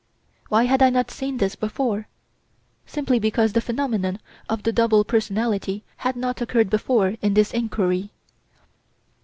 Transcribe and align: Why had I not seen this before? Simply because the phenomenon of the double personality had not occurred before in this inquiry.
Why 0.49 0.63
had 0.63 0.81
I 0.81 0.89
not 0.89 1.11
seen 1.11 1.37
this 1.37 1.55
before? 1.55 2.07
Simply 2.87 3.19
because 3.19 3.53
the 3.53 3.61
phenomenon 3.61 4.19
of 4.49 4.63
the 4.63 4.73
double 4.73 5.03
personality 5.03 5.83
had 5.97 6.15
not 6.15 6.41
occurred 6.41 6.71
before 6.71 7.17
in 7.21 7.35
this 7.35 7.53
inquiry. 7.53 8.09